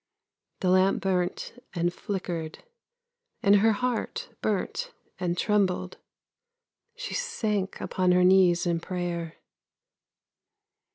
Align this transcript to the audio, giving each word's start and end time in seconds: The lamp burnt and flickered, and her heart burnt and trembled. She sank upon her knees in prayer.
The 0.61 0.71
lamp 0.71 0.99
burnt 1.03 1.61
and 1.75 1.93
flickered, 1.93 2.63
and 3.43 3.57
her 3.57 3.73
heart 3.73 4.29
burnt 4.41 4.91
and 5.19 5.37
trembled. 5.37 5.99
She 6.95 7.13
sank 7.13 7.79
upon 7.79 8.11
her 8.11 8.23
knees 8.23 8.65
in 8.65 8.79
prayer. 8.79 9.35